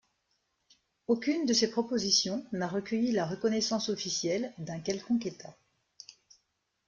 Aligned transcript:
Aucune 1.05 1.45
de 1.45 1.53
ces 1.53 1.69
propositions 1.69 2.43
n'a 2.53 2.67
recueilli 2.67 3.11
la 3.11 3.27
reconnaissance 3.27 3.89
officielle 3.89 4.51
d'un 4.57 4.79
quelconque 4.79 5.27
État. 5.27 5.55